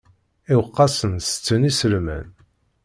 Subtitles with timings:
[0.53, 2.27] Iweqqasen tetten iselman.